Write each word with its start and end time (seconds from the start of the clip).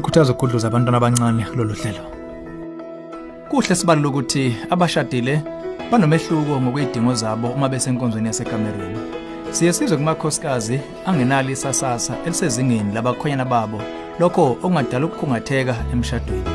sikhuthaza 0.00 0.32
ukudluza 0.32 0.68
abantwana 0.68 0.96
abancane 0.96 1.44
kulolu 1.44 1.74
hlelo. 1.74 2.04
Kuhle 3.48 3.74
sibalula 3.74 4.08
ukuthi 4.08 4.56
abashadile 4.70 5.42
banomehluko 5.90 6.60
ngokwedingo 6.60 7.14
zabo 7.14 7.48
uma 7.48 7.68
besenkonzweni 7.68 8.26
yasekamerweni 8.26 8.98
siye 9.50 9.72
sizwe 9.72 9.96
kumakhosikazi 9.96 10.80
angenalo 11.06 11.50
isasasa 11.50 12.14
elisezingeni 12.26 12.94
labakhonyana 12.94 13.44
babo 13.44 13.82
lokho 14.18 14.42
okungadala 14.62 15.06
ukukhungatheka 15.06 15.74
emshadweni. 15.92 16.50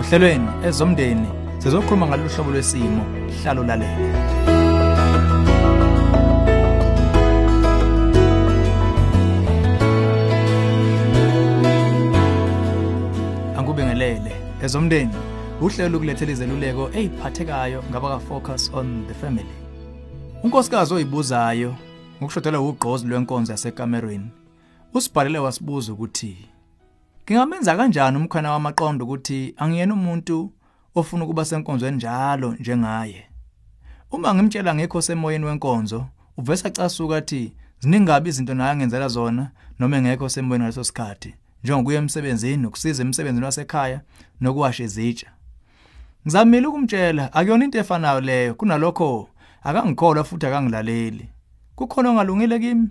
Ohlelweni 0.00 0.48
ezomndeni 0.66 1.28
sizokhuluma 1.58 2.06
ngalolu 2.06 2.30
hlobo 2.30 2.50
lwesimo 2.50 3.04
hlalo 3.42 3.62
lalela 3.64 4.17
angikubingelele 14.78 15.08
ezomndeni 15.08 15.12
uhlelo 15.60 15.96
ukulethela 15.98 16.32
izeluleko 16.32 16.90
eziphathekayo 16.98 17.82
ngabaka 17.90 18.18
focus 18.18 18.70
on 18.74 19.06
the 19.08 19.14
family. 19.14 19.54
Unkosikazi 20.42 20.94
oyibuzayo 20.94 21.74
ngokushodelwa 22.18 22.60
ugqozi 22.60 23.06
lwenkonzo 23.06 23.52
yasekamerweni 23.52 24.30
usibhalele 24.94 25.38
wasibuza 25.38 25.92
ukuthi 25.92 26.36
ngingamenza 27.24 27.76
kanjani 27.76 28.16
umkhwana 28.16 28.52
wamaqondo 28.52 29.04
ukuthi 29.04 29.54
angiyena 29.56 29.94
umuntu 29.94 30.52
ofuna 30.94 31.24
ukuba 31.24 31.44
senkonzweni 31.44 31.96
njalo 31.96 32.54
njengaye? 32.54 33.26
Uma 34.10 34.34
ngimtshela 34.34 34.74
ngekho 34.74 35.02
semoyeni 35.02 35.44
wenkonzo 35.44 36.06
uvesa 36.36 36.70
casuka 36.70 37.16
athi 37.16 37.52
ziningabi 37.80 38.28
izinto 38.30 38.54
naye 38.54 38.70
angenzela 38.70 39.08
zona 39.08 39.50
noma 39.78 39.96
engekho 39.96 40.28
semoyeni 40.28 40.62
ngaleso 40.62 40.84
sikhathi 40.84 41.34
njengokuya 41.64 41.98
emsebenzini 41.98 42.66
ukusiza 42.66 43.02
emsebenzini 43.02 43.44
wasekhaya 43.44 44.00
nokuwasha 44.40 44.84
izitsha. 44.84 45.26
Ngizamile 46.26 46.66
ukumtshela 46.66 47.32
akuyona 47.32 47.64
into 47.64 47.78
efanayo 47.78 48.20
leyo. 48.20 48.54
Kunalokho 48.54 49.28
akangikholwa 49.62 50.24
futhi 50.24 50.46
akangilaleli. 50.46 51.28
Kukhona 51.74 52.10
ongalungile 52.10 52.58
kimi? 52.58 52.88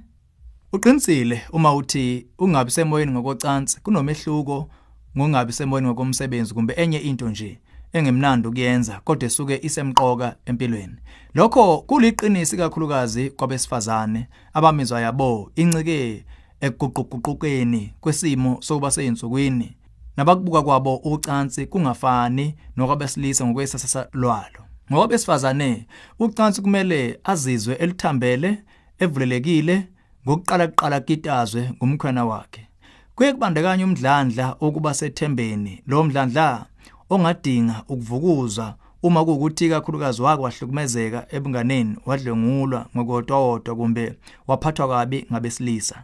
Uqinisile 0.73 1.41
uma 1.51 1.75
uthi 1.75 2.27
ungabi 2.39 2.71
semoyeni 2.71 3.11
ngokocansi 3.11 3.81
kunomehluko 3.81 4.69
ngongabi 5.17 5.53
semoyeni 5.53 5.88
ngokomsebenzi 5.88 6.53
kumbe 6.53 6.73
enye 6.73 6.97
into 6.97 7.29
nje 7.29 7.59
engemnandi 7.93 8.47
ukuyenza 8.47 8.99
kodwa 9.03 9.25
esuke 9.27 9.59
isemqoka 9.63 10.35
empilweni. 10.45 10.95
Lokho 11.33 11.77
kuliqinisi 11.77 12.57
kakhulukazi 12.57 13.29
kwabesifazane 13.29 14.27
abamizwa 14.53 15.01
yabo 15.01 15.51
incike 15.55 16.25
ekuguquguqukeni 16.61 17.94
kwesimo 18.02 18.58
sokuba 18.61 18.91
seyinsukwini 18.91 19.77
nabakubuka 20.17 20.61
kwabo 20.61 20.95
ucansi 20.95 21.66
kungafani 21.66 22.55
nokwabesilisa 22.77 23.45
ngokwesasasa 23.45 24.08
lwalo. 24.13 24.61
Ngokwabesifazane 24.91 25.88
ucansi 26.19 26.61
kumele 26.61 27.19
azizwe 27.23 27.75
elithambele 27.75 28.63
evulelekile 29.00 29.88
ngokuqala 30.28 30.67
kuqala 30.67 31.00
kitazwe 31.00 31.72
ngumkhwana 31.75 32.25
wakhe. 32.25 32.67
Kuye 33.16 33.33
kubandakanya 33.33 33.85
umdlandla 33.85 34.55
okuba 34.59 34.94
sethembeni. 34.94 35.83
Lo 35.88 36.03
mdlandla 36.03 36.66
ongadinga 37.09 37.83
ukuvukuzwa 37.88 38.75
uma 39.03 39.25
kuukuthi 39.25 39.69
kakhulukazi 39.69 40.22
wake 40.22 40.41
wahlukumezeka 40.44 41.28
ebunganeni 41.35 41.97
wadlengulwa 42.05 42.85
ngokodwa 42.97 43.75
kumbe 43.75 44.13
waphathwa 44.47 44.88
kabi 44.88 45.25
ngabesilisa. 45.31 46.03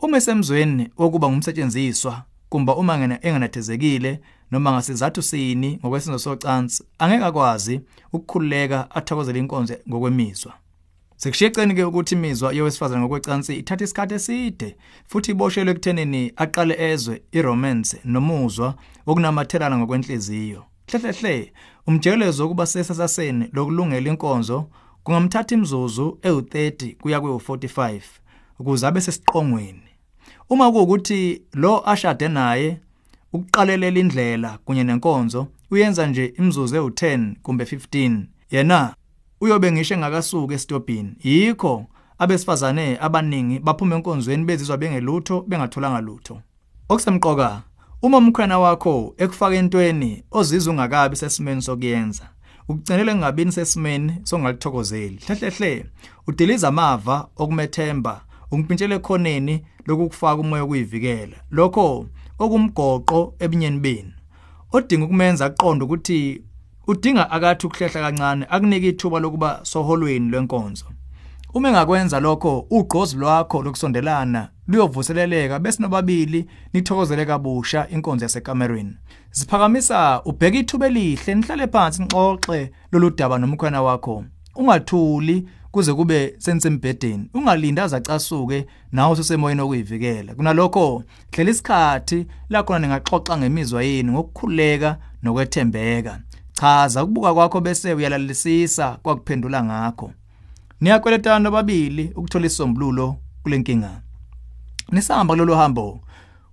Uma 0.00 0.16
esemzweni 0.16 0.90
wokuba 0.98 1.28
ngumsetshenziswa 1.28 2.22
kumba 2.48 2.76
uma 2.76 2.98
ngena 2.98 3.18
engenathezekile 3.26 4.20
noma 4.50 4.72
ngasizathu 4.72 5.22
sini 5.22 5.78
ngokwesenzo 5.80 6.18
socansi 6.18 6.84
angeke 6.98 7.24
akwazi 7.24 7.80
ukukhululeka 8.12 8.90
athokozele 8.90 9.38
inkonzo 9.38 9.74
ngokwemizwa 9.88 10.52
Sekushiyeceni 11.16 11.74
ke 11.74 11.84
ukuthi 11.84 12.14
imizwa 12.14 12.52
yowesifazane 12.52 13.00
ngokwecansi 13.00 13.56
ithatha 13.56 13.84
isikhathi 13.84 14.14
eside 14.14 14.76
futhi 15.08 15.30
iboshelwe 15.30 15.72
ekuthenini 15.72 16.32
aqale 16.36 16.74
ezwe 16.90 17.22
iromance 17.32 17.96
nomuzwa 18.04 18.74
okunamathelana 19.06 19.78
ngokwenhliziyo. 19.78 20.64
Hlehle 20.86 21.52
umjelezo 21.86 22.42
wokuba 22.42 22.66
sesasaseni 22.66 23.48
lokulungela 23.52 24.10
inkonzo 24.10 24.68
kungamthatha 25.02 25.54
imizuzu 25.54 26.18
ewu30 26.22 26.96
kuya 26.96 27.18
kwe45 27.18 28.00
ukuze 28.58 28.86
abe 28.86 29.00
sesiqongweni. 29.00 29.87
Uma 30.50 30.72
kuukuthi 30.72 31.42
lo 31.52 31.90
ashade 31.90 32.28
naye 32.28 32.80
ukuqalelela 33.32 34.00
indlela 34.00 34.58
kunye 34.64 34.84
nenkonzo 34.84 35.46
uyenza 35.70 36.06
nje 36.06 36.26
imizuzu 36.38 36.76
ewu10 36.76 37.34
kumbe 37.42 37.64
15 37.64 38.22
yena 38.50 38.94
uyobe 39.40 39.72
ngisho 39.72 39.94
engakasuka 39.94 40.54
esitobhini. 40.54 41.12
Yikho 41.24 41.86
abesifazane 42.18 42.98
abaningi 43.00 43.58
baphuma 43.58 43.96
enkonzweni 43.96 44.44
bezizwa 44.44 44.76
bengelutho 44.76 45.44
bengatholanga 45.48 46.00
lutho. 46.00 46.40
Okusemqoka 46.88 47.62
uma 48.02 48.18
umkhwena 48.18 48.58
wakho 48.58 49.14
ekufaka 49.18 49.56
entweni 49.56 50.22
ozizwa 50.30 50.72
ungakabi 50.72 51.16
sesimeni 51.16 51.62
sokuyenza 51.62 52.28
ukucinela 52.68 53.14
ngabini 53.16 53.52
sesimeni 53.52 54.12
songalithokozeli 54.24 55.18
hlehle 55.26 55.86
udiliza 56.26 56.68
amava 56.68 57.28
okumethemba 57.36 58.24
ungiphintshele 58.50 58.94
ekhoneni 58.94 59.64
lokukufaka 59.86 60.40
umoya 60.40 60.62
okuyivikela 60.62 61.36
lokho 61.50 62.06
okumgoqo 62.38 63.34
ebinyeni 63.38 63.80
beni 63.80 64.12
odinga 64.72 65.04
ukumenza 65.04 65.46
aqonde 65.46 65.84
ukuthi 65.84 66.42
udinga 66.88 67.30
akathi 67.30 67.66
ukuhlehla 67.66 68.00
kancane 68.00 68.46
akunike 68.50 68.88
ithuba 68.88 69.20
lokuba 69.20 69.60
soholweni 69.62 70.30
lwenkonzo. 70.30 70.84
Uma 71.54 71.68
engakwenza 71.68 72.20
lokho 72.20 72.66
ugqozi 72.70 73.16
lwakho 73.16 73.62
lokusondelana 73.62 74.48
luyovuseleleka 74.68 75.58
bese 75.58 75.82
nobabili 75.82 76.46
nithokozele 76.72 77.24
kabusha 77.26 77.88
inkonzo 77.88 78.24
yasekamerweni 78.24 78.94
siphakamisa 79.30 80.22
ubheka 80.24 80.58
ithuba 80.58 80.86
elihle 80.86 81.34
nihlale 81.34 81.66
phansi 81.66 82.02
nixoxe 82.02 82.70
lolu 82.92 83.10
daba 83.10 83.38
nomkhwana 83.38 83.82
wakho. 83.82 84.24
Ungathuli 84.56 85.48
kuze 85.78 85.94
kube 85.94 86.34
sensembedeni 86.38 87.30
ungalinda 87.34 87.84
azacasuke 87.84 88.66
nawe 88.92 89.12
usemoyeni 89.12 89.60
okuyivikela 89.60 90.34
kunalokho 90.34 91.04
hlela 91.32 91.50
isikhathi 91.50 92.26
la 92.50 92.62
khona 92.62 92.78
ningaxoxa 92.78 93.38
ngemizwa 93.38 93.82
yenu 93.82 94.12
ngokukhuleka 94.12 94.96
nokwethembeka. 95.22 96.20
Chaza 96.52 97.04
ukubuka 97.04 97.34
kwakho 97.34 97.60
bese 97.60 97.94
uyalalisisa 97.94 98.98
kwakuphendula 99.02 99.64
ngakho. 99.64 100.12
Niyakweletana 100.80 101.50
babili 101.50 102.12
ukuthola 102.16 102.46
isombululo 102.46 103.16
kulenkinga 103.42 104.00
nisahamba 104.92 105.34
kulolu 105.34 105.54
hambo. 105.54 106.00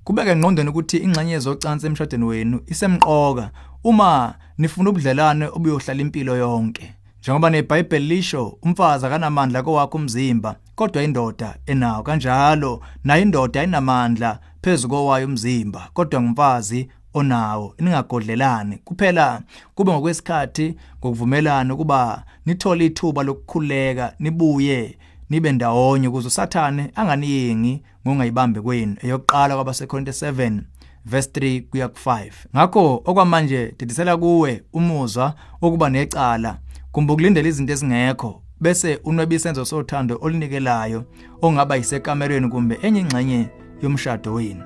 Kubeke 0.03 0.31
engqondweni 0.31 0.69
ukuthi 0.69 0.97
ingxenye 0.97 1.31
yezocansi 1.31 1.87
emshadweni 1.87 2.25
wenu 2.25 2.61
isemqoka. 2.67 3.51
Uma 3.83 4.35
nifuna 4.57 4.89
ubudlelane 4.89 5.45
obuyohlala 5.45 6.01
impilo 6.01 6.35
yonke. 6.35 6.93
Njengoba 7.25 7.49
neBhayibheli 7.49 8.07
lisho 8.07 8.57
umfazi 8.61 9.05
akanamandla 9.05 9.63
kowakhe 9.63 9.97
umzimba 9.97 10.55
kodwa 10.75 11.03
indoda 11.03 11.55
enawo 11.65 12.03
kanjalo 12.03 12.81
nayo 13.03 13.21
indoda 13.21 13.59
ayinamandla 13.59 14.39
phezulu 14.61 15.05
kwayo 15.05 15.27
umzimba 15.27 15.89
kodwa 15.93 16.21
ngumfazi 16.21 16.89
onawo. 17.13 17.75
Ningagodlelani 17.79 18.77
kuphela 18.77 19.41
kube 19.75 19.91
ngokwesikhathi 19.91 20.75
ngokuvumelana 20.99 21.73
ukuba 21.73 22.23
nithole 22.45 22.85
ithuba 22.85 23.23
lokukhuleka 23.23 24.13
nibuye 24.19 24.97
nibe 25.29 25.51
ndawonye 25.51 26.07
ukuze 26.07 26.27
usathane 26.27 26.91
anganiyingi 26.95 27.83
ngongayibambe 28.07 28.61
kwenu. 28.61 28.95
Eyokuqala 29.01 29.55
kwabaseKorinte 29.55 30.11
7 30.11 30.61
verse 31.05 31.29
3 31.29 31.61
kuya 31.61 31.87
ku5 31.87 32.31
ngakho 32.55 33.01
okwamanje 33.05 33.73
didisela 33.79 34.17
kuwe 34.17 34.63
umuzwa 34.73 35.35
wokuba 35.61 35.89
necala 35.89 36.57
kumbe 36.95 37.13
ukulindela 37.13 37.49
izinto 37.49 37.73
ezingekho 37.73 38.41
bese 38.61 38.99
unwebisenzo 39.03 39.65
sothando 39.65 40.17
olinikelayo 40.21 41.03
ongaba 41.41 41.75
yisekamerweni 41.75 42.47
kumbe 42.49 42.79
enye 42.81 42.99
ingxenye 42.99 43.49
yomshado 43.81 44.33
wenu 44.33 44.63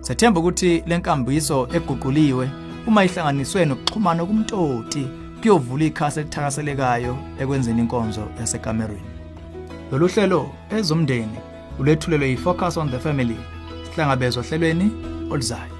Sethemba 0.00 0.40
ukuthi 0.40 0.82
lenkambiso 0.86 1.68
eguquliwe 1.76 2.50
uma 2.86 3.04
ihlanganiswe 3.04 3.64
nokuxhumana 3.64 4.24
kumtoti 4.26 5.04
kuyovula 5.40 5.84
ikhasi 5.84 6.20
elithakaselekayo 6.20 7.16
ekwenzeni 7.40 7.80
inkonzo 7.80 8.24
yasekamerweni. 8.40 9.10
Lolu 9.90 10.06
hlelo 10.08 10.50
ezomndeni 10.76 11.38
ulethulelwe 11.78 12.30
yifocus 12.30 12.76
on 12.76 12.90
the 12.90 12.98
family 12.98 13.36
sihlangabezwa 13.84 14.42
hlelweni 14.42 14.90
oluzayo. 15.30 15.71